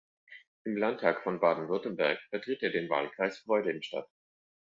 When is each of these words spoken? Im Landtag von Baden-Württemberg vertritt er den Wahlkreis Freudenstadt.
Im 0.65 0.77
Landtag 0.77 1.21
von 1.21 1.39
Baden-Württemberg 1.39 2.19
vertritt 2.31 2.63
er 2.63 2.71
den 2.71 2.89
Wahlkreis 2.89 3.37
Freudenstadt. 3.45 4.09